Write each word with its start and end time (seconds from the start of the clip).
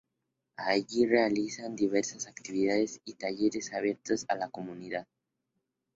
Allí, 0.57 1.03
se 1.03 1.05
realizan 1.07 1.75
diversas 1.75 2.25
actividades 2.25 2.99
y 3.05 3.13
talleres 3.17 3.71
abiertos 3.71 4.25
a 4.29 4.35
la 4.35 4.49
comunidad. 4.49 5.07